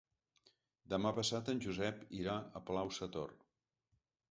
Demà 0.93 1.11
passat 1.17 1.51
en 1.53 1.61
Josep 1.67 2.01
irà 2.23 2.39
a 2.61 2.65
Palau-sator. 2.71 3.39